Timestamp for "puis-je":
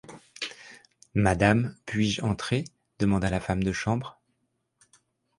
1.85-2.23